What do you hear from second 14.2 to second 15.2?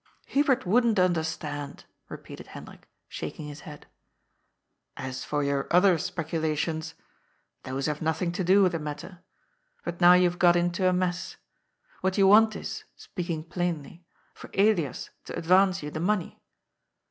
for Elias